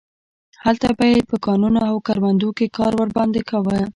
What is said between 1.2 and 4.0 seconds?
په کانونو او کروندو کې کار ورباندې کاوه.